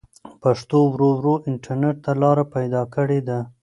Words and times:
پښتو 0.41 0.77
ورو 0.91 1.09
ورو 1.17 1.33
انټرنټ 1.49 1.97
ته 2.03 2.11
لاره 2.21 2.43
پيدا 2.55 2.81
کړې 2.93 3.19
ده. 3.27 3.39